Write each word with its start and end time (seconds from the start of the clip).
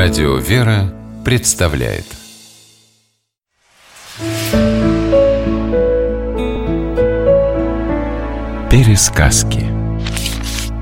Радио 0.00 0.36
«Вера» 0.36 0.94
представляет. 1.24 2.04
Пересказки. 8.70 9.66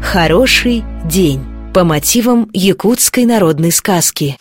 Хороший 0.02 0.84
день. 1.06 1.40
По 1.72 1.84
мотивам 1.84 2.50
якутской 2.52 3.24
народной 3.24 3.72
сказки. 3.72 4.36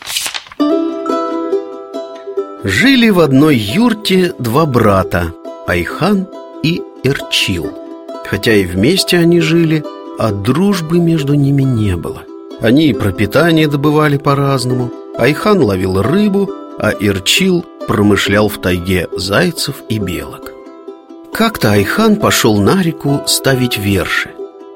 Жили 2.66 3.10
в 3.12 3.22
одной 3.22 3.56
юрте 3.56 4.34
два 4.40 4.66
брата 4.66 5.34
Айхан 5.68 6.28
и 6.64 6.82
Эрчил. 7.06 7.72
Хотя 8.30 8.52
и 8.52 8.66
вместе 8.66 9.20
они 9.20 9.40
жили, 9.40 9.86
а 10.20 10.34
дружбы 10.34 11.00
между 11.00 11.34
ними 11.34 11.64
не 11.64 11.96
было– 11.96 12.24
они 12.62 12.88
и 12.88 12.94
пропитание 12.94 13.68
добывали 13.68 14.18
по-разному 14.18 14.92
Айхан 15.18 15.62
ловил 15.62 16.02
рыбу, 16.02 16.50
а 16.80 16.92
Ирчил 16.92 17.66
промышлял 17.88 18.50
в 18.50 18.60
тайге 18.60 19.08
зайцев 19.16 19.76
и 19.90 20.00
белок. 20.00 20.52
Как-то 21.34 21.74
Айхан 21.74 22.16
пошел 22.16 22.58
на 22.58 22.82
реку 22.82 23.22
ставить 23.26 23.78
верши 23.78 24.30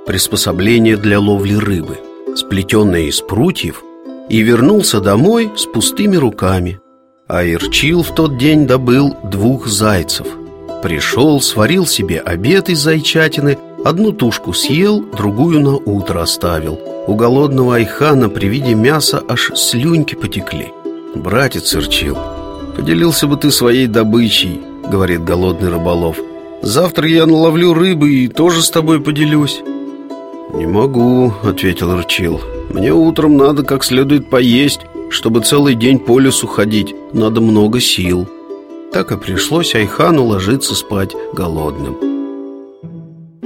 Приспособление 0.06 0.98
для 0.98 1.20
ловли 1.20 1.56
рыбы 1.56 1.98
Сплетенное 2.36 3.04
из 3.04 3.22
прутьев 3.22 3.82
И 4.28 4.42
вернулся 4.42 5.00
домой 5.00 5.52
с 5.56 5.66
пустыми 5.66 6.18
руками. 6.18 6.82
А 7.28 7.46
Ирчил 7.46 8.04
в 8.04 8.14
тот 8.14 8.38
день 8.38 8.68
добыл 8.68 9.16
двух 9.24 9.68
зайцев. 9.68 10.28
Пришел, 10.84 11.40
сварил 11.42 11.86
себе 11.86 12.20
обед 12.20 12.70
из 12.70 12.80
зайчатины 12.80 13.58
Одну 13.86 14.12
тушку 14.12 14.52
съел, 14.52 15.02
другую 15.02 15.62
на 15.62 15.76
утро 15.78 16.22
оставил 16.22 16.78
У 17.10 17.16
голодного 17.16 17.78
Айхана 17.78 18.30
при 18.30 18.46
виде 18.46 18.76
мяса 18.76 19.24
аж 19.28 19.52
слюньки 19.56 20.14
потекли. 20.14 20.72
Братец 21.16 21.74
Ирчил, 21.74 22.16
поделился 22.76 23.26
бы 23.26 23.36
ты 23.36 23.50
своей 23.50 23.88
добычей, 23.88 24.62
говорит 24.88 25.24
голодный 25.24 25.70
рыболов. 25.70 26.18
Завтра 26.62 27.10
я 27.10 27.26
наловлю 27.26 27.74
рыбы 27.74 28.12
и 28.12 28.28
тоже 28.28 28.62
с 28.62 28.70
тобой 28.70 29.02
поделюсь. 29.02 29.64
Не 30.54 30.68
могу, 30.68 31.34
ответил 31.42 31.98
Ирчил. 31.98 32.42
Мне 32.70 32.94
утром 32.94 33.38
надо 33.38 33.64
как 33.64 33.84
следует 33.84 34.30
поесть 34.30 34.82
Чтобы 35.10 35.42
целый 35.42 35.74
день 35.74 35.98
по 35.98 36.20
лесу 36.20 36.46
ходить. 36.46 36.94
Надо 37.12 37.42
много 37.42 37.80
сил. 37.80 38.28
Так 38.94 39.12
и 39.12 39.18
пришлось 39.18 39.74
Айхану 39.74 40.26
ложиться 40.26 40.76
спать 40.76 41.16
голодным 41.34 42.09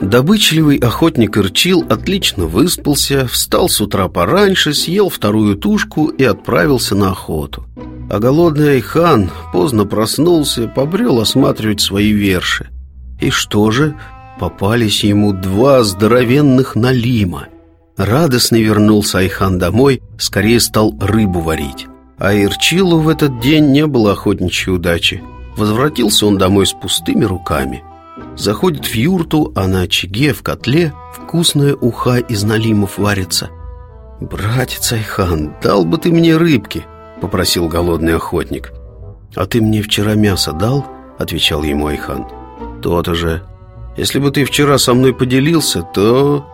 Добычливый 0.03 0.79
охотник 0.79 1.37
Ирчил 1.37 1.85
отлично 1.89 2.45
выспался, 2.45 3.25
встал 3.25 3.69
с 3.69 3.79
утра 3.79 4.09
пораньше, 4.09 4.73
съел 4.73 5.07
вторую 5.07 5.55
тушку 5.55 6.07
и 6.07 6.25
отправился 6.25 6.93
на 6.93 7.11
охоту. 7.11 7.65
А 8.11 8.19
голодный 8.19 8.73
Айхан 8.73 9.31
поздно 9.53 9.85
проснулся, 9.85 10.67
побрел 10.67 11.21
осматривать 11.21 11.79
свои 11.79 12.11
верши. 12.11 12.69
И 13.21 13.29
что 13.29 13.71
же? 13.71 13.95
Попались 14.41 15.05
ему 15.05 15.31
два 15.31 15.83
здоровенных 15.83 16.75
налима. 16.75 17.47
Радостно 17.95 18.57
вернулся 18.57 19.19
Айхан 19.19 19.57
домой, 19.57 20.01
скорее 20.19 20.59
стал 20.59 20.93
рыбу 20.99 21.39
варить. 21.39 21.87
А 22.17 22.33
Ирчилу 22.33 22.99
в 22.99 23.07
этот 23.07 23.39
день 23.39 23.71
не 23.71 23.87
было 23.87 24.11
охотничьей 24.11 24.75
удачи. 24.75 25.23
Возвратился 25.55 26.25
он 26.25 26.37
домой 26.37 26.67
с 26.67 26.73
пустыми 26.73 27.23
руками– 27.23 27.83
Заходит 28.37 28.85
в 28.85 28.95
юрту, 28.95 29.51
а 29.55 29.67
на 29.67 29.81
очаге, 29.81 30.33
в 30.33 30.41
котле 30.43 30.93
Вкусная 31.13 31.75
уха 31.75 32.17
из 32.17 32.43
налимов 32.43 32.97
варится. 32.97 33.49
«Братец 34.19 34.91
Айхан, 34.91 35.55
дал 35.63 35.85
бы 35.85 35.97
ты 35.97 36.11
мне 36.11 36.37
рыбки!» 36.37 36.85
Попросил 37.21 37.67
голодный 37.67 38.15
охотник. 38.15 38.71
«А 39.35 39.45
ты 39.45 39.61
мне 39.61 39.81
вчера 39.81 40.15
мясо 40.15 40.51
дал?» 40.51 40.85
Отвечал 41.17 41.63
ему 41.63 41.87
Айхан. 41.87 42.27
«То-то 42.81 43.15
же. 43.15 43.43
Если 43.97 44.19
бы 44.19 44.31
ты 44.31 44.45
вчера 44.45 44.77
со 44.77 44.93
мной 44.93 45.13
поделился, 45.13 45.81
то... 45.81 46.45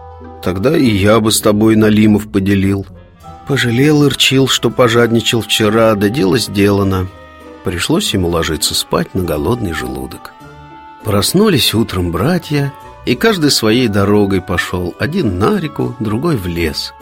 Тогда 0.44 0.78
и 0.78 0.88
я 0.88 1.20
бы 1.20 1.32
с 1.32 1.42
тобой 1.42 1.76
налимов 1.76 2.32
поделил» 2.32 2.86
Пожалел 3.48 4.06
Ирчил, 4.06 4.48
что 4.48 4.70
пожадничал 4.70 5.42
вчера, 5.42 5.96
да 5.96 6.08
дело 6.08 6.38
сделано 6.38 7.08
Пришлось 7.64 8.14
ему 8.14 8.30
ложиться 8.30 8.76
спать 8.76 9.14
на 9.16 9.24
голодный 9.24 9.74
желудок 9.74 10.32
Проснулись 11.10 11.74
утром 11.74 12.12
братья, 12.12 12.72
и 13.04 13.16
каждый 13.16 13.50
своей 13.50 13.88
дорогой 13.88 14.42
пошел, 14.42 14.94
один 15.00 15.40
на 15.40 15.60
реку, 15.60 15.96
другой 16.00 16.38
в 16.38 16.46
лес. 16.46 16.94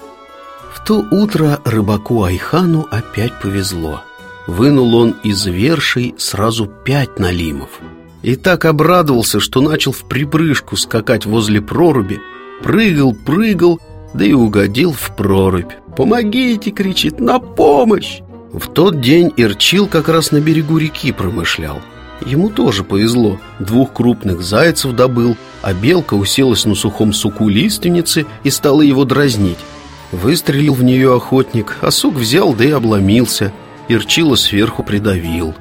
В 0.73 0.81
то 0.85 1.05
утро 1.11 1.59
рыбаку 1.65 2.23
Айхану 2.23 2.87
опять 2.89 3.37
повезло. 3.41 4.03
Вынул 4.47 4.95
он 4.95 5.17
из 5.25 5.45
вершей 5.45 6.15
сразу 6.17 6.67
пять 6.67 7.19
налимов. 7.19 7.81
И 8.21 8.37
так 8.37 8.63
обрадовался, 8.63 9.41
что 9.41 9.59
начал 9.59 9.91
в 9.91 10.07
припрыжку 10.07 10.77
скакать 10.77 11.25
возле 11.25 11.61
проруби, 11.61 12.21
прыгал, 12.63 13.13
прыгал, 13.13 13.81
да 14.13 14.23
и 14.23 14.31
угодил 14.31 14.93
в 14.93 15.17
прорубь. 15.17 15.73
«Помогите!»— 15.97 16.71
кричит, 16.71 17.19
«на 17.19 17.39
помощь!» 17.39 18.21
В 18.53 18.71
тот 18.71 19.01
день 19.01 19.33
Ирчил 19.35 19.85
как 19.85 20.07
раз 20.07 20.31
на 20.31 20.39
берегу 20.39 20.77
реки 20.77 21.11
промышлял. 21.11 21.81
Ему 22.25 22.49
тоже 22.49 22.83
повезло. 22.83 23.39
Двух 23.59 23.93
крупных 23.93 24.41
зайцев 24.41 24.93
добыл, 24.93 25.37
а 25.61 25.73
белка 25.73 26.15
уселась 26.15 26.65
на 26.65 26.75
сухом 26.75 27.13
суку 27.13 27.47
лиственницы 27.49 28.25
и 28.43 28.49
стала 28.49 28.81
его 28.81 29.05
дразнить. 29.05 29.59
Выстрелил 30.11 30.73
в 30.73 30.83
нее 30.83 31.15
охотник, 31.15 31.77
а 31.81 31.91
сук 31.91 32.15
взял, 32.15 32.53
да 32.53 32.65
и 32.65 32.71
обломился. 32.71 33.51
Ирчила 33.87 34.35
сверху 34.35 34.83
придавил. 34.83 35.53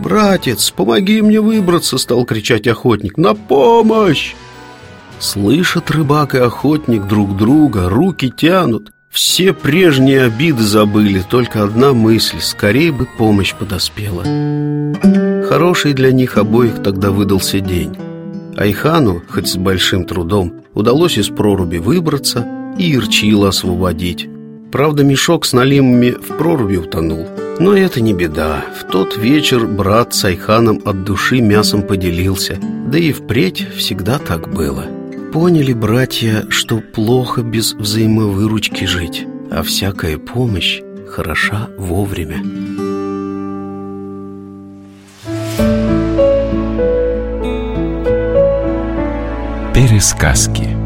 «Братец, 0.00 0.70
помоги 0.70 1.20
мне 1.20 1.40
выбраться!»— 1.40 1.98
стал 1.98 2.24
кричать 2.24 2.66
охотник. 2.66 3.18
«На 3.18 3.34
помощь!» 3.34 4.34
Слышат 5.18 5.90
рыбак 5.90 6.34
и 6.34 6.38
охотник 6.38 7.06
друг 7.06 7.36
друга, 7.36 7.90
руки 7.90 8.32
тянут. 8.34 8.90
Все 9.10 9.52
прежние 9.52 10.22
обиды 10.22 10.62
забыли, 10.62 11.22
только 11.28 11.64
одна 11.64 11.92
мысль— 11.92 12.38
скорее 12.40 12.92
бы 12.92 13.06
помощь 13.18 13.54
подоспела. 13.54 14.22
Хороший 15.50 15.94
для 15.94 16.12
них 16.12 16.36
обоих 16.36 16.80
тогда 16.80 17.10
выдался 17.10 17.58
день. 17.58 17.96
Айхану, 18.56 19.20
хоть 19.28 19.48
с 19.48 19.56
большим 19.56 20.04
трудом, 20.04 20.62
удалось 20.74 21.18
из 21.18 21.28
проруби 21.28 21.78
выбраться 21.78 22.46
и 22.78 22.94
Ирчила 22.94 23.48
освободить. 23.48 24.28
Правда, 24.70 25.02
мешок 25.02 25.44
с 25.44 25.52
налимами 25.52 26.12
в 26.12 26.36
проруби 26.36 26.76
утонул. 26.76 27.26
Но 27.58 27.74
это 27.76 28.00
не 28.00 28.12
беда. 28.14 28.64
В 28.78 28.84
тот 28.92 29.16
вечер 29.16 29.66
брат 29.66 30.14
с 30.14 30.24
Айханом 30.24 30.82
от 30.84 31.02
души 31.02 31.40
мясом 31.40 31.82
поделился. 31.82 32.56
Да 32.86 32.96
и 32.98 33.10
впредь 33.10 33.66
всегда 33.76 34.20
так 34.20 34.54
было. 34.54 34.84
Поняли 35.32 35.72
братья, 35.72 36.44
что 36.48 36.78
плохо 36.78 37.42
без 37.42 37.74
взаимовыручки 37.74 38.84
жить, 38.84 39.26
а 39.50 39.64
всякая 39.64 40.16
помощь 40.16 40.80
хороша 41.08 41.70
вовремя. 41.76 42.40
Пересказки 49.80 50.79